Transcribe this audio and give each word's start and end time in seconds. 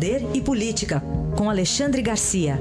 Poder 0.00 0.22
e 0.34 0.40
Política, 0.40 1.02
com 1.36 1.50
Alexandre 1.50 2.00
Garcia. 2.00 2.54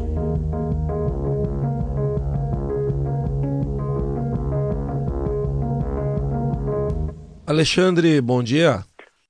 Alexandre, 7.47 8.19
bom 8.19 8.43
dia. 8.43 8.83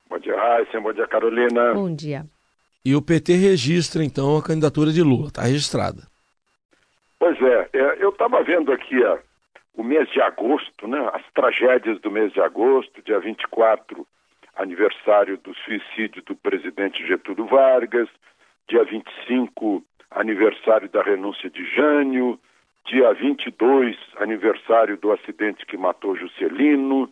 Bom 0.09 0.17
dia, 0.17 0.35
Raíssa. 0.35 0.81
Bom 0.81 0.91
dia, 0.91 1.05
Carolina. 1.05 1.73
Bom 1.75 1.93
dia. 1.93 2.25
E 2.83 2.95
o 2.95 3.01
PT 3.03 3.33
registra, 3.33 4.03
então, 4.03 4.37
a 4.37 4.43
candidatura 4.43 4.91
de 4.91 5.03
Lula. 5.03 5.27
Está 5.27 5.43
registrada. 5.43 6.01
Pois 7.19 7.39
é. 7.39 7.69
é 7.73 8.03
eu 8.03 8.09
estava 8.09 8.41
vendo 8.41 8.71
aqui 8.71 9.03
a, 9.03 9.19
o 9.75 9.83
mês 9.83 10.09
de 10.09 10.19
agosto, 10.19 10.87
né? 10.87 10.97
as 11.13 11.21
tragédias 11.35 12.01
do 12.01 12.09
mês 12.09 12.33
de 12.33 12.41
agosto, 12.41 13.03
dia 13.03 13.19
24, 13.19 14.03
aniversário 14.59 15.37
do 15.37 15.55
suicídio 15.55 16.21
do 16.23 16.35
presidente 16.35 17.05
Getúlio 17.07 17.45
Vargas, 17.45 18.09
dia 18.67 18.83
25, 18.83 19.83
aniversário 20.11 20.89
da 20.89 21.01
renúncia 21.01 21.49
de 21.49 21.63
Jânio, 21.73 22.37
dia 22.85 23.13
22, 23.13 23.97
aniversário 24.17 24.97
do 24.97 25.11
acidente 25.11 25.65
que 25.65 25.77
matou 25.77 26.15
Juscelino, 26.15 27.09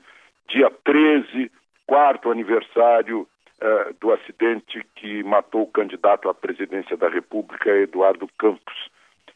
dia 0.50 0.70
13, 0.84 1.50
quarto 1.86 2.30
aniversário 2.30 3.22
uh, 3.22 3.94
do 4.02 4.12
acidente 4.12 4.86
que 4.96 5.24
matou 5.24 5.62
o 5.62 5.72
candidato 5.72 6.30
à 6.30 6.34
presidência 6.34 6.98
da 6.98 7.08
República, 7.08 7.70
Eduardo 7.70 8.28
Campos. 8.38 8.90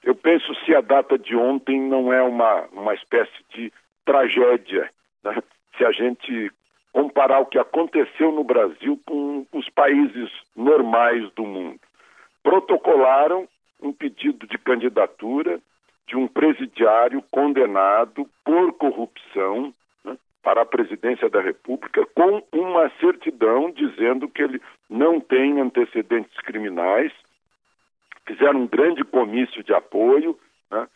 Eu 0.03 0.15
penso 0.15 0.53
se 0.65 0.75
a 0.75 0.81
data 0.81 1.17
de 1.17 1.35
ontem 1.35 1.79
não 1.79 2.11
é 2.11 2.21
uma, 2.21 2.67
uma 2.73 2.93
espécie 2.93 3.45
de 3.53 3.71
tragédia, 4.03 4.89
né? 5.23 5.41
se 5.77 5.85
a 5.85 5.91
gente 5.91 6.51
comparar 6.91 7.39
o 7.39 7.45
que 7.45 7.57
aconteceu 7.57 8.31
no 8.31 8.43
Brasil 8.43 8.99
com 9.05 9.45
os 9.53 9.69
países 9.69 10.29
normais 10.55 11.31
do 11.33 11.43
mundo. 11.43 11.79
Protocolaram 12.43 13.47
um 13.81 13.93
pedido 13.93 14.45
de 14.47 14.57
candidatura 14.57 15.59
de 16.07 16.15
um 16.15 16.27
presidiário 16.27 17.23
condenado 17.31 18.27
por 18.43 18.73
corrupção 18.73 19.73
né, 20.03 20.17
para 20.43 20.61
a 20.61 20.65
presidência 20.65 21.29
da 21.29 21.41
República, 21.41 22.05
com 22.13 22.43
uma 22.51 22.89
certidão 22.99 23.71
dizendo 23.71 24.27
que 24.27 24.41
ele 24.41 24.61
não 24.89 25.19
tem 25.19 25.61
antecedentes 25.61 26.37
criminais. 26.41 27.11
Fizeram 28.27 28.61
um 28.61 28.67
grande 28.67 29.03
comício 29.03 29.63
de 29.63 29.73
apoio, 29.73 30.37
né, 30.69 30.87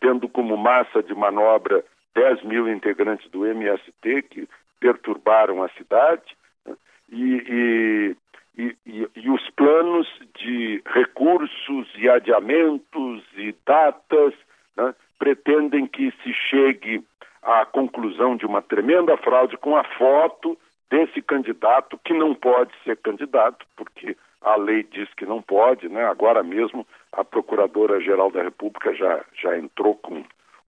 tendo 0.00 0.28
como 0.28 0.56
massa 0.56 1.02
de 1.02 1.14
manobra 1.14 1.84
10 2.14 2.44
mil 2.44 2.68
integrantes 2.68 3.28
do 3.30 3.44
MST, 3.44 4.22
que 4.30 4.48
perturbaram 4.80 5.62
a 5.62 5.68
cidade 5.70 6.36
né? 6.66 6.74
e, 7.10 8.16
e, 8.56 8.76
e, 8.86 9.08
e, 9.16 9.30
os 9.30 9.48
planos 9.50 10.06
de 10.36 10.82
recursos 10.86 11.88
e 11.96 12.08
adiamentos 12.08 13.24
e 13.36 13.54
datas 13.66 14.34
né? 14.76 14.94
pretendem 15.18 15.86
que 15.86 16.12
se 16.22 16.32
chegue 16.32 17.04
à 17.42 17.64
conclusão 17.66 18.36
de 18.36 18.46
uma 18.46 18.62
tremenda 18.62 19.16
fraude 19.16 19.56
com 19.56 19.76
a 19.76 19.84
foto 19.84 20.58
desse 20.90 21.20
candidato 21.22 21.98
que 22.04 22.12
não 22.12 22.34
pode 22.34 22.72
ser 22.84 22.96
candidato, 22.98 23.66
porque 23.76 24.16
a 24.40 24.56
lei 24.56 24.82
diz 24.84 25.12
que 25.14 25.24
não 25.24 25.40
pode, 25.40 25.88
né? 25.88 26.04
Agora 26.04 26.42
mesmo 26.42 26.86
a 27.12 27.24
Procuradora-Geral 27.24 28.30
da 28.30 28.42
República 28.42 28.94
já, 28.94 29.24
já 29.34 29.56
entrou 29.58 29.96
com 29.96 30.22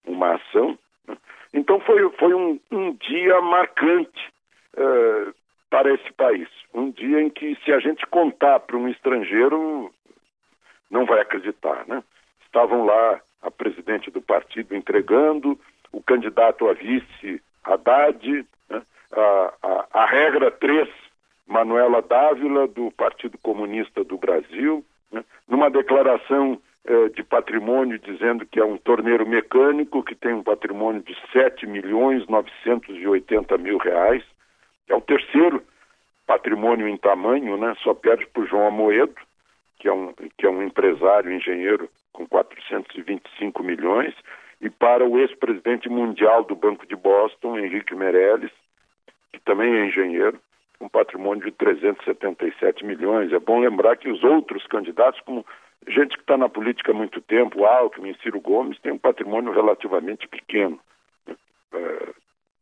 uma 0.05 0.35
ação 0.35 0.77
então 1.53 1.79
foi, 1.81 2.09
foi 2.11 2.33
um, 2.33 2.59
um 2.71 2.93
dia 2.93 3.41
marcante 3.41 4.33
uh, 4.75 5.33
para 5.69 5.93
esse 5.93 6.11
país. 6.13 6.47
Um 6.73 6.91
dia 6.91 7.21
em 7.21 7.29
que, 7.29 7.57
se 7.63 7.71
a 7.71 7.79
gente 7.79 8.05
contar 8.07 8.59
para 8.61 8.77
um 8.77 8.87
estrangeiro, 8.87 9.91
não 10.89 11.05
vai 11.05 11.19
acreditar. 11.19 11.85
Né? 11.87 12.03
Estavam 12.45 12.85
lá 12.85 13.19
a 13.41 13.51
presidente 13.51 14.09
do 14.11 14.21
partido 14.21 14.75
entregando, 14.75 15.59
o 15.91 16.01
candidato 16.01 16.67
a 16.67 16.73
vice 16.73 17.41
Haddad, 17.63 18.45
né? 18.69 18.81
a, 19.11 19.53
a, 19.63 19.87
a 20.01 20.05
regra 20.05 20.51
3, 20.51 20.89
Manuela 21.45 22.01
Dávila, 22.01 22.67
do 22.67 22.91
Partido 22.91 23.37
Comunista 23.37 24.03
do 24.03 24.17
Brasil, 24.17 24.83
né? 25.11 25.23
numa 25.47 25.69
declaração 25.69 26.61
de 27.13 27.23
patrimônio, 27.23 27.99
dizendo 27.99 28.45
que 28.45 28.59
é 28.59 28.65
um 28.65 28.77
torneiro 28.77 29.27
mecânico 29.27 30.03
que 30.03 30.15
tem 30.15 30.33
um 30.33 30.43
patrimônio 30.43 31.01
de 31.01 31.15
7 31.33 31.67
milhões 31.67 32.25
980 32.27 33.57
mil 33.57 33.77
reais. 33.77 34.23
É 34.87 34.95
o 34.95 35.01
terceiro 35.01 35.61
patrimônio 36.25 36.87
em 36.87 36.97
tamanho, 36.97 37.57
né? 37.57 37.75
Só 37.83 37.93
perde 37.93 38.25
para 38.27 38.43
o 38.43 38.47
João 38.47 38.67
Amoedo, 38.67 39.15
que 39.79 39.87
é, 39.87 39.93
um, 39.93 40.13
que 40.37 40.45
é 40.45 40.49
um 40.49 40.63
empresário, 40.63 41.31
engenheiro, 41.31 41.89
com 42.13 42.25
425 42.25 43.63
milhões, 43.63 44.13
e 44.61 44.69
para 44.69 45.05
o 45.05 45.19
ex-presidente 45.19 45.87
mundial 45.87 46.43
do 46.43 46.55
Banco 46.55 46.85
de 46.87 46.95
Boston, 46.95 47.59
Henrique 47.59 47.95
Meirelles, 47.95 48.51
que 49.31 49.39
também 49.41 49.73
é 49.73 49.85
engenheiro, 49.85 50.39
um 50.81 50.89
patrimônio 50.89 51.43
de 51.43 51.51
377 51.51 52.85
milhões. 52.85 53.31
É 53.31 53.39
bom 53.39 53.59
lembrar 53.59 53.97
que 53.97 54.09
os 54.09 54.23
outros 54.23 54.65
candidatos, 54.67 55.21
como 55.21 55.45
gente 55.87 56.15
que 56.15 56.21
está 56.21 56.37
na 56.37 56.49
política 56.49 56.91
há 56.91 56.95
muito 56.95 57.21
tempo, 57.21 57.65
Alckmin, 57.65 58.15
Ciro 58.21 58.39
Gomes, 58.39 58.79
tem 58.79 58.91
um 58.91 58.97
patrimônio 58.97 59.53
relativamente 59.53 60.27
pequeno. 60.27 60.79
É, 61.73 62.13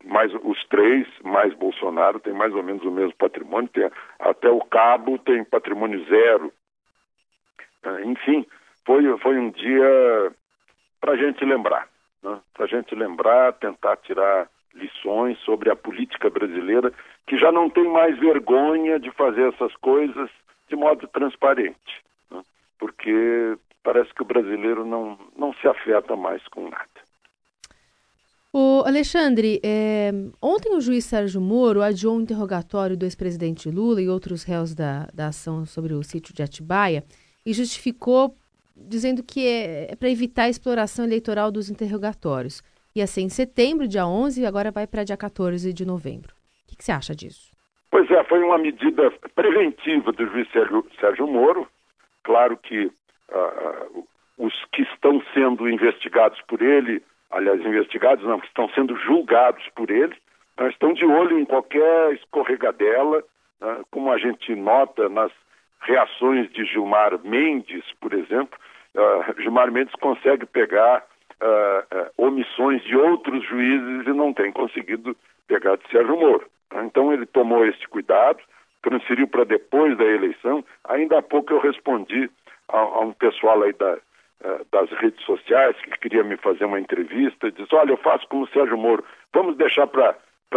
mas 0.04 0.32
os 0.44 0.64
três, 0.68 1.08
mais 1.24 1.54
Bolsonaro, 1.56 2.20
tem 2.20 2.34
mais 2.34 2.54
ou 2.54 2.64
menos 2.64 2.84
o 2.84 2.92
mesmo 2.92 3.16
patrimônio, 3.16 3.70
tem, 3.70 3.90
até 4.20 4.50
o 4.50 4.62
Cabo 4.62 5.18
tem 5.20 5.44
patrimônio 5.44 6.04
zero. 6.06 6.54
É, 7.84 8.04
enfim, 8.06 8.46
foi, 8.86 9.18
foi 9.20 9.38
um 9.38 9.50
dia 9.50 10.32
para 11.02 11.14
a 11.14 11.18
gente 11.18 11.44
lembrar, 11.44 11.88
né? 12.24 12.40
para 12.54 12.66
a 12.66 12.68
gente 12.68 12.94
lembrar, 12.94 13.54
tentar 13.54 13.98
tirar 13.98 14.48
lições 14.74 15.38
sobre 15.40 15.72
a 15.72 15.76
política 15.76 16.30
brasileira, 16.30 16.92
que 17.26 17.38
já 17.38 17.52
não 17.52 17.70
tem 17.70 17.88
mais 17.88 18.18
vergonha 18.20 19.00
de 19.00 19.10
fazer 19.12 19.54
essas 19.54 19.74
coisas 19.78 20.30
de 20.68 20.76
modo 20.76 21.08
transparente 21.08 22.06
porque 23.06 23.58
parece 23.84 24.12
que 24.16 24.24
o 24.24 24.26
brasileiro 24.26 24.84
não, 24.84 25.18
não 25.38 25.54
se 25.54 25.68
afeta 25.68 26.16
mais 26.16 26.46
com 26.48 26.70
nada. 26.70 27.06
O 28.52 28.84
Alexandre, 28.86 29.60
é, 29.64 30.12
ontem 30.42 30.74
o 30.74 30.82
juiz 30.82 31.06
Sérgio 31.06 31.42
Moro 31.42 31.82
adiou 31.84 32.18
um 32.18 32.22
interrogatório 32.22 32.98
do 32.98 33.06
ex-presidente 33.06 33.70
Lula 33.70 34.02
e 34.02 34.10
outros 34.10 34.44
réus 34.44 34.74
da, 34.74 35.08
da 35.14 35.28
ação 35.28 35.66
sobre 35.66 35.94
o 35.94 36.02
sítio 36.02 36.34
de 36.34 36.42
Atibaia 36.42 37.04
e 37.46 37.54
justificou 37.54 38.34
dizendo 38.76 39.22
que 39.24 39.46
é, 39.46 39.92
é 39.92 39.96
para 39.96 40.10
evitar 40.10 40.44
a 40.44 40.50
exploração 40.50 41.06
eleitoral 41.06 41.52
dos 41.52 41.70
interrogatórios. 41.70 42.64
Ia 42.96 43.06
ser 43.06 43.22
em 43.22 43.30
setembro, 43.30 43.88
dia 43.88 44.08
11, 44.08 44.42
e 44.42 44.46
agora 44.46 44.72
vai 44.72 44.88
para 44.88 45.04
dia 45.04 45.18
14 45.18 45.74
de 45.74 45.86
novembro. 45.86 46.34
O 46.34 46.70
que, 46.70 46.78
que, 46.78 46.84
você 46.84 46.94
acha 46.94 47.14
disso? 47.14 47.52
Pois 47.92 48.10
é, 48.10 48.24
foi 48.24 48.42
uma 48.42 48.58
medida 48.58 49.12
preventiva 49.36 50.12
do 50.14 50.26
juiz 50.28 50.50
Sérgio, 50.52 50.86
Sérgio 51.00 51.28
Moro, 51.28 51.68
Claro 52.26 52.58
que 52.58 52.88
uh, 52.88 54.08
os 54.38 54.54
que 54.74 54.82
estão 54.82 55.22
sendo 55.32 55.70
investigados 55.70 56.42
por 56.48 56.60
ele, 56.60 57.02
aliás, 57.30 57.64
investigados 57.64 58.26
não, 58.26 58.40
que 58.40 58.48
estão 58.48 58.68
sendo 58.70 58.96
julgados 58.98 59.64
por 59.76 59.92
ele, 59.92 60.16
uh, 60.60 60.68
estão 60.68 60.92
de 60.92 61.06
olho 61.06 61.40
em 61.40 61.46
qualquer 61.46 62.14
escorregadela, 62.14 63.20
uh, 63.62 63.86
como 63.92 64.12
a 64.12 64.18
gente 64.18 64.56
nota 64.56 65.08
nas 65.08 65.32
reações 65.82 66.52
de 66.52 66.66
Gilmar 66.66 67.20
Mendes, 67.24 67.86
por 68.02 68.12
exemplo. 68.14 68.58
Gilmar 69.38 69.72
Mendes 69.72 69.94
consegue 69.96 70.46
pegar 70.46 71.06
omissões 72.18 72.82
de 72.86 72.96
outros 72.96 73.44
juízes 73.44 74.08
e 74.08 74.14
não 74.14 74.34
tem 74.34 74.52
conseguido 74.54 75.16
pegar 75.48 75.76
de 75.76 75.88
Sérgio 75.92 76.18
Moro. 76.18 76.48
Então 76.86 77.14
ele 77.14 77.26
tomou 77.26 77.66
esse 77.66 77.86
cuidado, 77.90 78.40
transferiu 78.86 79.28
para 79.28 79.44
depois 79.44 79.98
da 79.98 80.06
eleição. 80.06 80.64
Ainda 80.86 81.18
há 81.18 81.22
pouco 81.22 81.52
eu 81.52 81.60
respondi 81.60 82.30
a, 82.70 82.78
a 82.78 83.00
um 83.00 83.14
pessoal 83.14 83.64
aí 83.64 83.74
da, 83.74 83.94
uh, 83.96 84.66
das 84.72 84.90
redes 85.00 85.24
sociais 85.26 85.76
que 85.82 86.00
queria 86.00 86.24
me 86.24 86.38
fazer 86.38 86.66
uma 86.66 86.80
entrevista, 86.80 87.52
diz, 87.52 87.72
olha, 87.74 87.92
eu 87.92 87.98
faço 87.98 88.28
como 88.28 88.44
o 88.44 88.50
Sérgio 88.50 88.78
Moro, 88.78 89.04
vamos 89.34 89.58
deixar 89.58 89.88
para 89.88 90.16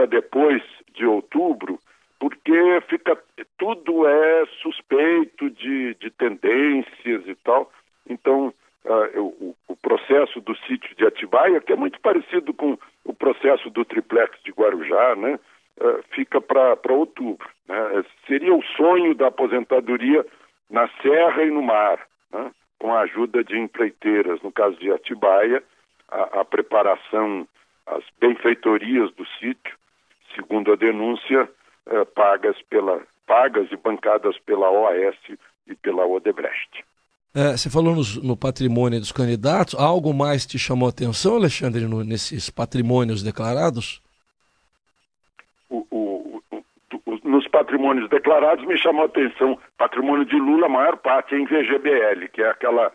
depois 0.08 0.62
de 0.94 1.06
outubro, 1.06 1.80
porque 2.20 2.52
fica 2.88 3.16
tudo 3.56 4.06
é 4.06 4.46
suspeito 4.62 5.48
de, 5.50 5.94
de 5.94 6.10
tendências 6.10 7.26
e 7.26 7.34
tal. 7.36 7.72
Então, 8.08 8.52
uh, 8.84 9.20
o, 9.20 9.56
o, 9.68 9.76
processo 9.76 10.40
do 10.40 10.54
sítio 10.66 10.94
de 10.96 11.06
Atibaia, 11.06 11.60
que 11.60 11.72
é 11.72 11.76
muito 11.76 11.98
parecido 12.00 12.52
com 12.52 12.78
o 13.04 13.14
processo 13.14 13.70
do 13.70 13.84
triplex 13.84 14.38
de 14.44 14.50
Guarujá, 14.50 15.16
né? 15.16 15.38
Uh, 15.80 16.02
fica 16.10 16.40
para 16.40 16.92
outubro. 16.92 17.48
Né? 17.68 18.04
Seria 18.26 18.54
o 18.54 18.62
sonho 18.76 19.14
da 19.14 19.28
aposentadoria 19.28 20.24
na 20.70 20.88
serra 21.02 21.44
e 21.44 21.50
no 21.50 21.62
mar, 21.62 21.98
né? 22.32 22.50
com 22.78 22.92
a 22.92 23.00
ajuda 23.00 23.44
de 23.44 23.58
empreiteiras. 23.58 24.40
No 24.42 24.50
caso 24.50 24.76
de 24.78 24.90
Atibaia, 24.90 25.62
a, 26.08 26.40
a 26.40 26.44
preparação, 26.44 27.46
as 27.86 28.04
benfeitorias 28.20 29.12
do 29.14 29.26
sítio, 29.38 29.76
segundo 30.34 30.72
a 30.72 30.76
denúncia, 30.76 31.48
eh, 31.86 32.04
pagas, 32.04 32.60
pela, 32.68 33.00
pagas 33.26 33.70
e 33.72 33.76
bancadas 33.76 34.38
pela 34.40 34.70
OAS 34.70 35.16
e 35.66 35.74
pela 35.74 36.06
Odebrecht. 36.06 36.84
É, 37.34 37.56
você 37.56 37.70
falou 37.70 37.96
no, 38.22 38.36
patrimônio 38.36 38.98
dos 38.98 39.12
candidatos. 39.12 39.74
Algo 39.74 40.12
mais 40.12 40.46
te 40.46 40.58
chamou 40.58 40.86
a 40.86 40.90
atenção, 40.90 41.36
Alexandre, 41.36 41.86
no, 41.86 42.04
nesses 42.04 42.50
patrimônios 42.50 43.22
declarados? 43.22 44.02
O, 45.70 45.86
o, 45.90 46.42
o, 46.50 47.28
nos 47.28 47.47
patrimônios 47.58 48.08
declarados 48.08 48.64
me 48.64 48.78
chamou 48.78 49.02
a 49.02 49.06
atenção. 49.06 49.58
Patrimônio 49.76 50.24
de 50.24 50.36
Lula, 50.36 50.66
a 50.66 50.68
maior 50.68 50.96
parte 50.98 51.34
é 51.34 51.38
em 51.38 51.44
VGBL, 51.44 52.28
que 52.32 52.40
é 52.40 52.50
aquela, 52.50 52.92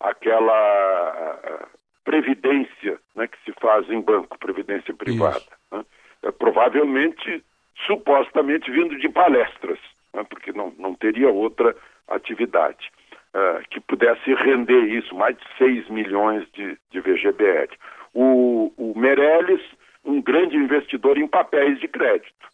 aquela 0.00 1.68
previdência 2.04 2.98
né, 3.14 3.26
que 3.26 3.36
se 3.44 3.52
faz 3.60 3.88
em 3.90 4.00
banco, 4.00 4.38
previdência 4.38 4.94
privada. 4.94 5.44
Né? 5.70 5.84
É, 6.22 6.30
provavelmente, 6.30 7.44
supostamente, 7.86 8.70
vindo 8.70 8.98
de 8.98 9.10
palestras, 9.10 9.78
né, 10.14 10.24
porque 10.30 10.52
não, 10.52 10.72
não 10.78 10.94
teria 10.94 11.28
outra 11.28 11.76
atividade 12.08 12.90
uh, 13.34 13.62
que 13.68 13.78
pudesse 13.78 14.32
render 14.32 14.84
isso, 14.84 15.14
mais 15.14 15.36
de 15.36 15.44
6 15.58 15.90
milhões 15.90 16.48
de, 16.52 16.78
de 16.90 17.00
VGBL. 17.00 17.76
O, 18.14 18.72
o 18.78 18.98
Meirelles, 18.98 19.60
um 20.02 20.22
grande 20.22 20.56
investidor 20.56 21.18
em 21.18 21.28
papéis 21.28 21.78
de 21.78 21.88
crédito? 21.88 22.48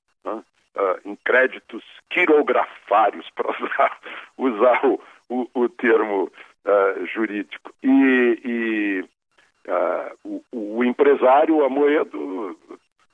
Uh, 0.92 1.08
em 1.08 1.16
créditos 1.24 1.82
quirografários, 2.10 3.28
para 3.34 3.50
usar, 3.50 3.98
usar 4.38 4.86
o, 4.86 5.00
o, 5.28 5.48
o 5.54 5.68
termo 5.68 6.24
uh, 6.64 7.06
jurídico. 7.06 7.72
E, 7.82 8.40
e 8.44 9.04
o, 10.24 10.42
o, 10.52 10.84
empresário 10.84 11.64
Amoedo 11.64 12.58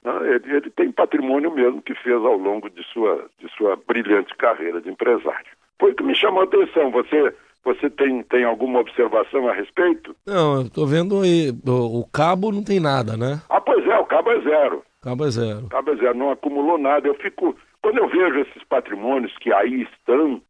né, 0.02 0.12
ele, 0.34 0.56
ele, 0.56 0.70
tem 0.70 0.90
patrimônio 0.90 1.52
mesmo 1.52 1.80
que 1.80 1.94
fez 1.94 2.16
ao 2.16 2.36
longo 2.36 2.68
de 2.68 2.82
sua, 2.84 3.26
de 3.38 3.48
sua 3.56 3.76
brilhante 3.76 4.34
carreira 4.36 4.80
de 4.80 4.88
empresário. 4.88 5.50
Foi 5.78 5.92
o 5.92 5.94
que 5.94 6.02
me 6.02 6.14
chamou 6.14 6.40
a 6.40 6.44
atenção. 6.44 6.90
Você 6.90 7.34
você 7.62 7.90
tem, 7.90 8.22
tem 8.22 8.44
alguma 8.44 8.80
observação 8.80 9.46
a 9.48 9.52
respeito? 9.52 10.16
Não, 10.26 10.56
eu 10.56 10.62
estou 10.62 10.86
vendo 10.86 11.20
aí, 11.20 11.50
o, 11.66 12.00
o, 12.00 12.08
cabo 12.10 12.50
não 12.50 12.64
tem 12.64 12.80
nada, 12.80 13.16
né? 13.16 13.42
Ah, 13.50 13.60
pois 13.60 13.86
é, 13.86 13.98
o 13.98 14.06
cabo 14.06 14.30
é 14.30 14.40
zero. 14.40 14.82
Cabo 15.02 15.24
é 15.24 15.30
zero. 15.30 15.68
Cabo 15.68 15.92
é 15.92 15.96
zero, 15.96 16.14
não 16.14 16.30
acumulou 16.30 16.78
nada. 16.78 17.08
Eu 17.08 17.14
fico, 17.14 17.56
quando 17.82 17.98
eu 17.98 18.08
vejo 18.08 18.40
esses 18.40 18.62
patrimônios 18.64 19.36
que 19.38 19.52
aí 19.52 19.82
estão, 19.82 20.42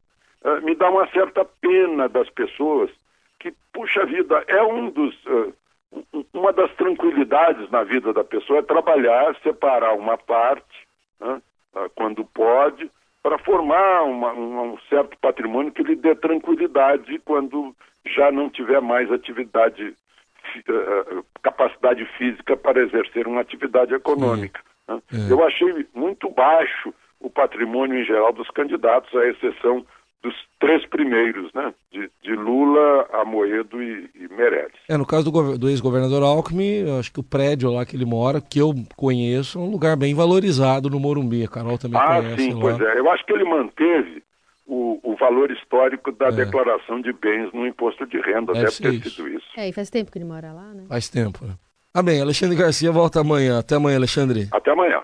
uh, 0.45 0.63
me 0.63 0.75
dá 0.75 0.91
uma 0.91 1.07
certa 1.11 1.45
pena 1.45 2.09
das 2.09 2.29
pessoas 2.31 2.91
que, 3.39 3.55
puxa 3.73 4.05
vida, 4.05 4.45
é 4.49 4.63
um 4.63 4.91
dos, 4.91 5.15
uh, 5.27 5.55
uma 6.33 6.53
das 6.53 6.73
tranquilidades 6.75 7.71
na 7.71 7.83
vida 7.85 8.13
da 8.13 8.25
pessoa 8.25 8.61
é 8.61 8.63
trabalhar, 8.63 9.37
separar 9.43 9.95
uma 9.95 10.19
parte, 10.19 10.87
uh, 11.21 11.41
quando 11.95 12.25
pode, 12.25 12.91
para 13.23 13.39
formar 13.39 14.03
uma, 14.05 14.33
um, 14.33 14.79
certo 14.89 15.17
patrimônio 15.21 15.73
que 15.73 15.83
lhe 15.83 15.95
dê 15.95 16.15
tranquilidade 16.15 17.19
quando 17.21 17.75
já 18.07 18.31
não 18.33 18.49
tiver 18.49 18.81
mais 18.81 19.11
atividade, 19.13 19.95
capacidade 21.43 22.05
física 22.19 22.57
para 22.57 22.83
exercer 22.83 23.27
uma 23.27 23.41
atividade 23.41 23.95
econômica. 23.95 24.61
Né? 24.89 25.01
É. 25.13 25.33
Eu 25.33 25.45
achei 25.45 25.87
muito 25.95 26.31
baixo 26.31 26.93
o 27.21 27.31
patrimônio 27.31 28.01
em 28.01 28.05
geral 28.05 28.33
dos 28.33 28.49
candidatos, 28.51 29.15
à 29.15 29.27
exceção 29.27 29.85
dos 30.23 30.35
três 30.59 30.85
primeiros, 30.87 31.51
né? 31.55 31.73
De, 31.91 32.11
de 32.23 32.35
Lula, 32.35 33.07
Amoedo 33.13 33.83
e, 33.83 34.11
e 34.15 34.29
Meirelles. 34.29 34.77
É, 34.89 34.97
no 34.97 35.07
caso 35.07 35.31
do, 35.31 35.59
do 35.59 35.69
ex-governador 35.69 36.23
Alckmin, 36.23 36.99
acho 36.99 37.13
que 37.13 37.21
o 37.21 37.25
prédio 37.25 37.73
lá 37.73 37.87
que 37.87 37.97
ele 37.97 38.05
mora, 38.05 38.41
que 38.41 38.59
eu 38.59 38.75
conheço, 38.97 39.59
é 39.59 39.63
um 39.63 39.71
lugar 39.71 39.97
bem 39.97 40.15
valorizado 40.15 40.91
no 40.91 41.01
Morumbi. 41.01 41.45
A 41.45 41.49
Carol 41.49 41.79
também 41.79 41.99
ah, 41.99 42.17
conhece 42.17 42.43
sim, 42.43 42.55
lá. 42.55 42.61
pois 42.61 42.81
é. 42.81 42.99
Eu 42.99 43.11
acho 43.11 43.25
que 43.25 43.33
ele 43.33 43.45
manteve 43.45 44.23
o, 44.71 45.01
o 45.03 45.17
valor 45.17 45.51
histórico 45.51 46.13
da 46.13 46.29
é. 46.29 46.33
declaração 46.33 47.01
de 47.01 47.13
bens 47.13 47.53
no 47.53 47.67
imposto 47.67 48.07
de 48.07 48.21
renda. 48.21 48.53
Deve, 48.53 48.67
Deve 48.67 48.77
ter 48.77 48.95
isso. 48.95 49.11
sido 49.17 49.29
isso. 49.29 49.47
É, 49.57 49.69
e 49.69 49.73
faz 49.73 49.91
tempo 49.91 50.13
que 50.13 50.19
ele 50.19 50.25
mora 50.25 50.53
lá, 50.53 50.73
né? 50.73 50.85
Faz 50.89 51.09
tempo, 51.09 51.45
né? 51.45 51.55
Ah, 51.93 52.03
bem, 52.05 52.23
Alexandre 52.23 52.57
Garcia 52.57 52.93
volta 52.93 53.21
amanhã. 53.21 53.59
Até 53.59 53.75
amanhã, 53.75 53.97
Alexandre. 53.97 54.49
Até 54.53 54.71
amanhã. 54.71 55.03